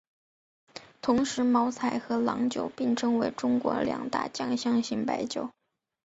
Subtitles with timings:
[0.99, 5.51] 同时茅台和郎酒并称为中国两大酱香型白酒。